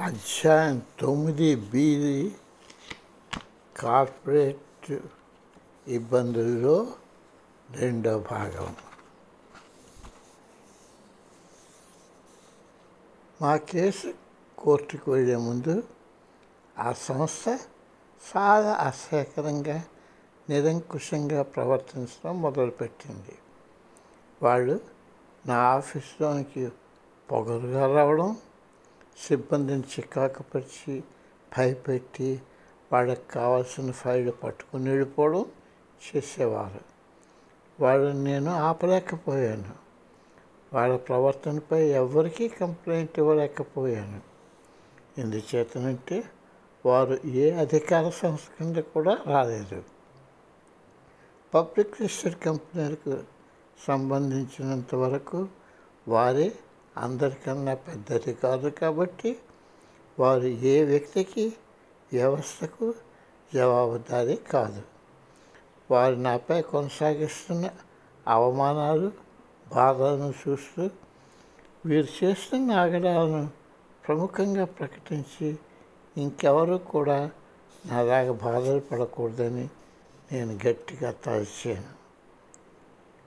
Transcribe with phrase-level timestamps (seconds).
[0.00, 2.34] అధ్యాయం తొమ్మిది బీది
[3.76, 4.98] కార్పొరేట్
[5.86, 6.86] ఇబ్బందుల్లో
[7.70, 8.76] రెండో భాగం.
[13.42, 14.14] మా కేసు
[14.58, 15.82] కోర్టుకు వెళ్ళే ముందు
[16.78, 17.48] ఆ సంస్థ
[18.36, 19.84] చాలా అసహకరంగా
[20.50, 23.38] నిరంకుశంగా ప్రవర్తించడం మొదలుపెట్టింది.
[24.42, 24.80] వాళ్ళు
[25.46, 26.68] నా ఆఫీస్లోనికి
[27.30, 28.36] పొగరుగా రావడం
[29.18, 31.04] సిబ్బందిని చికాకుపరిచి
[31.58, 32.42] భయపెట్టి
[32.92, 35.46] వాళ్ళకి కావాల్సిన ఫైళ్ళు పట్టుకుని వెళ్ళిపోవడం
[36.16, 36.80] చేసేవారు.
[37.82, 39.74] వాళ్ళని నేను ఆపలేకపోయాను.
[40.72, 44.20] వాళ్ళ ప్రవర్తనపై ఎవరికీ కంప్లైంట్ ఇవ్వలేకపోయాను.
[45.18, 46.24] ఎందుచేతనంటే
[46.86, 49.84] వారు ఏ అధికార సంస్థ కింద కూడా రాలేదు.
[51.54, 53.22] పబ్లిక్ లిస్టెడ్ కంపెనీలకు
[53.88, 55.48] సంబంధించినంత వరకు
[56.08, 56.52] వారే
[57.00, 59.38] అందరికన్నా పెద్దది కాదు కాబట్టి
[60.18, 61.52] వారు ఏ వ్యక్తికి
[62.12, 62.94] వ్యవస్థకు
[63.54, 64.82] జవాబుదారీ కాదు.
[65.90, 67.70] వారు నాపై కొనసాగిస్తున్న
[68.28, 69.12] అవమానాలు
[69.74, 70.90] బాధలను చూస్తూ
[71.86, 73.50] వీరు చేస్తున్న ఆగడాలను
[74.08, 75.58] ప్రముఖంగా ప్రకటించి
[76.16, 77.30] ఇంకెవరు కూడా
[77.86, 79.70] నాలాగా బాధలు పడకూడదని
[80.32, 82.00] నేను గట్టిగా తలచాను.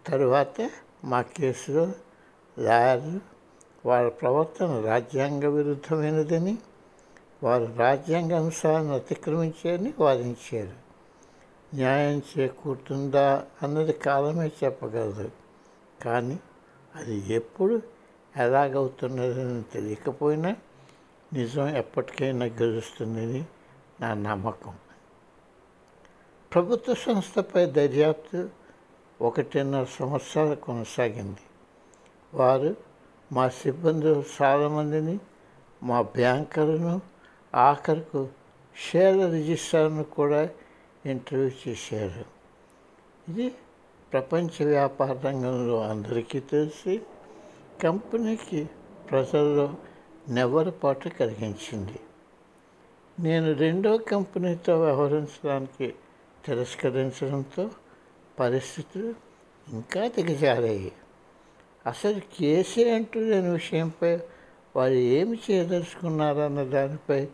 [0.09, 0.69] తరువాత
[1.03, 1.91] మా కేసులో
[2.59, 3.32] లాయర్లు
[3.85, 6.57] వాళ్ళ ప్రవర్తన రాజ్యాంగ విరుద్ధమైనదని
[7.43, 10.83] వారు రాజ్యాంగ అంశాలను అతిక్రమించారని వాదించారు.
[11.75, 15.31] న్యాయం చేకూరుతుందా అన్నది కాలమే చెప్పగలదు.
[16.01, 16.39] కానీ
[16.95, 17.81] అది ఎప్పుడు
[18.37, 20.55] ఎలాగవుతున్నదని తెలియకపోయినా
[21.33, 23.45] నిజం ఎప్పటికైనా గెలుస్తుందని
[24.01, 24.73] నా నమ్మకం.
[26.53, 28.49] ప్రభుత్వ సంస్థపై దర్యాప్తు
[29.21, 31.39] ఒకటిన్నర సంవత్సరాలు కొనసాగింది.
[32.33, 32.92] వారు
[33.33, 35.19] మా సిబ్బంది చాలామందిని
[35.83, 37.01] మా బ్యాంకర్ను
[37.55, 38.27] ఆఖరుకు
[38.77, 40.49] షేర్ రిజిస్ట్రార్ను కూడా
[41.05, 42.25] ఇంటర్వ్యూ చేశారు.
[43.31, 43.55] ఇది
[44.13, 47.01] ప్రపంచ వ్యాపార రంగంలో అందరికీ తెలిసి
[47.83, 48.69] కంపెనీకి
[49.11, 49.73] ప్రజల్లో
[50.29, 51.99] నెవరపాటు కలిగించింది.
[53.19, 55.95] నేను రెండో కంపెనీతో వ్యవహరించడానికి
[56.45, 57.69] తిరస్కరించడంతో
[58.39, 59.13] పరిస్థితులు
[59.73, 60.91] ఇంకా దిగజారాయి.
[61.88, 64.19] అసలు కేసే అంటూ లేని విషయంపై
[64.75, 67.27] వారు ఏమి చేయదలుచుకున్నారన్న దానిపై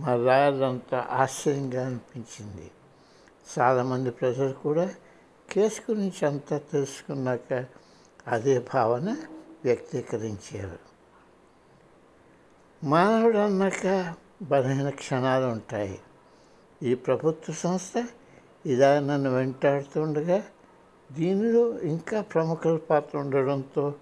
[0.00, 2.70] మా లాయర్లంతా ఆశ్చర్యంగా అనిపించింది.
[3.58, 4.94] చాలామంది ప్రజలు కూడా
[5.50, 7.64] కేసు గురించి అంతా తెలుసుకున్నాక
[8.26, 9.16] అదే భావన
[9.64, 10.78] వ్యక్తీకరించారు.
[12.84, 15.98] మానవుడు అన్నాక బలహీన క్షణాలు ఉంటాయి.
[16.82, 18.06] ఈ ప్రభుత్వ సంస్థ
[18.66, 20.42] ఇలా నన్ను వెంటాడుతుండగా
[21.14, 23.94] దీనిలో ఇంకా ప్రముఖుల పాత్ర ఉండడంతో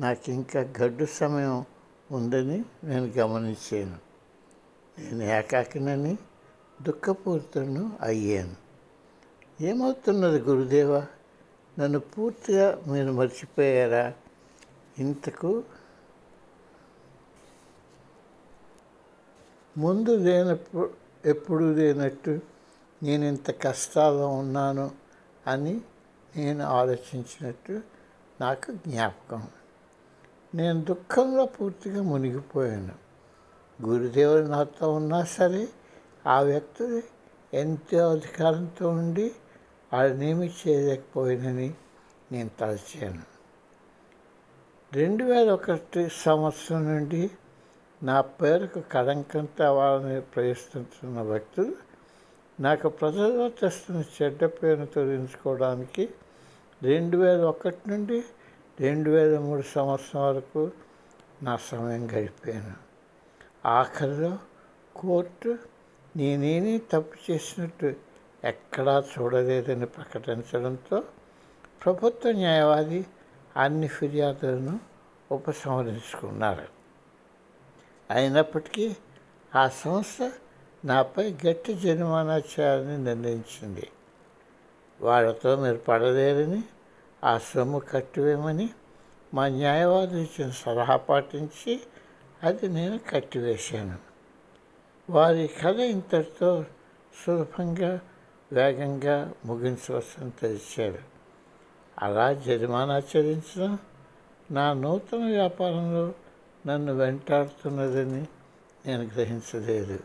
[0.00, 1.64] నాకు ఇంకా గడ్డు సమయం
[2.10, 3.96] ఉందని నేను గమనించాను.
[4.98, 6.18] నేను ఏకాకినని
[6.82, 8.54] దుఃఖపూరితను అయ్యాను.
[9.60, 11.06] ఏమవుతున్నది గురుదేవ?
[11.78, 14.12] నన్ను పూర్తిగా మీరు మర్చిపోయారా?
[14.98, 15.62] ఇంతకు
[19.78, 20.90] ముందు లేనప్పుడు
[21.24, 22.40] ఎప్పుడు లేనట్టు
[23.02, 24.90] నేను ఇంత కష్టాల్లో ఉన్నాను
[25.46, 25.80] అని
[26.36, 27.80] నేను ఆలోచించినట్టు
[28.40, 29.48] నాకు జ్ఞాపకం.
[30.54, 32.94] నేను దుఃఖంలో పూర్తిగా మునిగిపోయాను.
[33.84, 35.68] గురుదేవుడు నాతో ఉన్నా సరే
[36.26, 37.02] ఆ వ్యక్తి
[37.54, 39.32] ఎంతో అధికారంతో ఉండి
[39.92, 41.74] వాళ్ళనేమి చేయలేకపోయినని
[42.32, 43.22] నేను తలచాను.
[44.92, 47.30] రెండు వేల ఒకటి సంవత్సరం నుండి
[48.02, 51.74] నా పేరుకు కళంకం తేవాలని ప్రయత్నిస్తున్న వ్యక్తులు
[52.60, 56.08] నాకు ప్రజల్లో తెస్తున్న చెడ్డ పేరును తొలగించుకోవడానికి
[56.84, 58.24] రెండు వేల ఒకటి నుండి
[58.80, 60.70] రెండు వేల మూడు సంవత్సరం వరకు
[61.42, 62.74] నా సమయం గడిపాను.
[63.68, 64.38] ఆఖరిలో
[64.96, 65.58] కోర్టు
[66.16, 67.94] నేనేమీ తప్పు చేసినట్టు
[68.44, 71.02] ఎక్కడా చూడలేదని ప్రకటించడంతో
[71.84, 73.06] ప్రభుత్వ న్యాయవాది
[73.56, 74.80] అన్ని ఫిర్యాదులను
[75.32, 76.68] ఉపసంహరించుకున్నారు.
[78.10, 78.96] అయినప్పటికీ
[79.56, 80.32] ఆ సంస్థ
[80.84, 83.88] నాపై గట్టి జరిమానా చేయాలని నిర్ణయించింది.
[85.00, 86.62] వాళ్ళతో మీరు పడలేరని
[87.24, 88.70] ఆ సొమ్ము కట్టివేయమని
[89.34, 91.80] మా న్యాయవాది ఇచ్చిన సలహా పాటించి
[92.42, 93.98] అది నేను కట్టివేశాను.
[95.10, 96.64] వారి కథ ఇంతటితో
[97.26, 98.00] సులభంగా
[98.52, 100.98] వేగంగా ముగించవచ్చని తెలిసారు
[101.98, 103.78] అలా జరిమానా చెల్లించడం
[104.50, 106.14] నా నూతన వ్యాపారంలో
[106.66, 108.26] నన్ను వెంటాడుతున్నదని
[108.86, 110.00] నేను గ్రహించలేదు.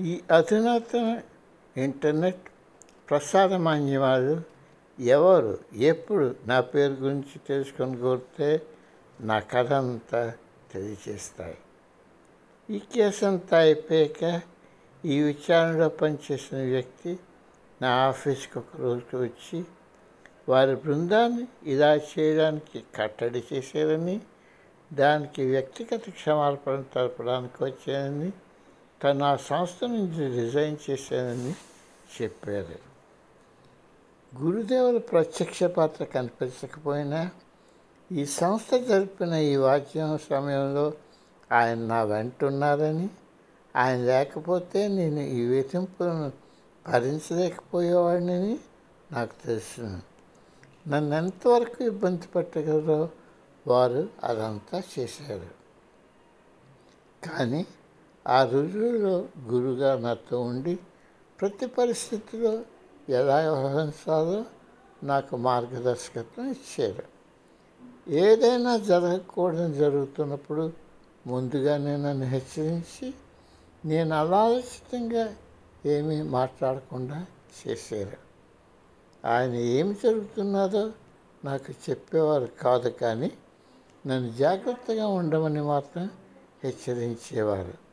[0.00, 1.20] ఈ అధునాతన
[1.76, 2.44] ఇంటర్నెట్
[3.10, 4.34] ప్రసార మాధ్యమాలు
[4.98, 8.60] ఎవరు ఎప్పుడు నా పేరు గురించి తెలుసుకొని కోరితే
[9.20, 10.32] నా కథ అంతా
[10.72, 11.58] తెలియజేస్తాయి
[12.68, 14.24] ఈ కేసు అంతా అయిపోయాక
[15.04, 17.18] ఈ విచారణలో పనిచేసిన వ్యక్తి
[17.82, 19.64] నా ఆఫీస్కి ఒక రోజుకి వచ్చి
[20.48, 24.20] వారి బృందాన్ని ఇలా చేయడానికి కట్టడి చేశారని
[24.92, 28.30] దానికి వ్యక్తిగత క్షమాపణ తెలపడానికి వచ్చానని
[29.00, 31.52] తను ఆ సంస్థ నుంచి రిజైన్ చేశానని
[32.14, 32.78] చెప్పారు
[34.32, 37.20] గురుదేవుల ప్రత్యక్ష పాత్ర కనిపించకపోయినా
[38.10, 40.86] ఈ సంస్థ జరిపిన ఈ వాద్యం సమయంలో
[41.50, 43.08] ఆయన నా వెంట ఉన్నారని
[43.74, 46.28] ఆయన లేకపోతే నేను ఈ వేధింపులను
[46.86, 48.54] భరించలేకపోయేవాడిని
[49.12, 49.88] నాకు తెలుసు
[50.86, 53.00] నన్ను ఎంతవరకు ఇబ్బంది పెట్టగలరో
[53.66, 55.50] వారు అదంతా చేశారు
[57.22, 57.60] కానీ
[58.26, 60.78] ఆ రోజుల్లో గురుగా నాతో ఉండి
[61.40, 62.62] ప్రతి పరిస్థితిలో
[63.08, 64.44] ఎలా వ్యవహరించాలో
[65.02, 67.20] నాకు మార్గదర్శకత్వం ఇచ్చారు.
[68.10, 70.72] ఏదైనా జరగకూడదని జరుగుతున్నప్పుడు
[71.26, 73.14] ముందుగానే నన్ను హెచ్చరించి
[73.84, 75.36] నేను అనాలోచితంగా
[75.86, 77.26] ఏమీ మాట్లాడకుండా
[77.66, 78.16] చేశారు.
[79.26, 80.92] ఆయన ఏమి జరుగుతున్నదో
[81.44, 83.32] నాకు చెప్పేవారు కాదు కానీ
[84.06, 86.10] నన్ను జాగ్రత్తగా ఉండమని మాత్రం
[86.64, 87.89] హెచ్చరించేవారు.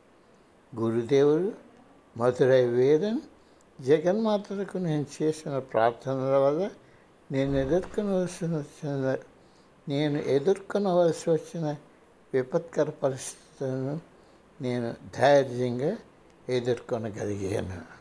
[0.76, 1.52] గురుదేవుడు
[2.18, 3.20] మధురై వేదన్
[3.80, 6.70] జగన్మాతకు నేను చేసిన ప్రార్థనల వల్ల
[7.32, 9.16] నేను ఎదుర్కొనవలసిన వచ్చిన
[9.88, 11.76] నేను ఎదుర్కొనవలసి వచ్చిన
[12.34, 14.00] విపత్కర పరిస్థితులను
[14.60, 15.96] నేను ధైర్యంగా
[16.48, 17.97] ఎదుర్కొనగలిగాను.